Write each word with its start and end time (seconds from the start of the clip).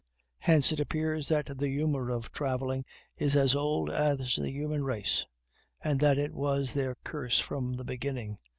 Hence 0.39 0.71
it 0.71 0.79
appears 0.79 1.27
that 1.27 1.45
the 1.59 1.67
humor 1.69 2.09
of 2.09 2.31
traveling 2.31 2.85
is 3.17 3.35
as 3.35 3.53
old 3.53 3.91
as 3.91 4.33
the 4.35 4.49
human 4.49 4.83
race, 4.83 5.27
and 5.79 5.99
that 5.99 6.17
it 6.17 6.33
was 6.33 6.73
their 6.73 6.95
curse 7.03 7.37
from 7.37 7.73
the 7.73 7.83
beginning. 7.85 8.39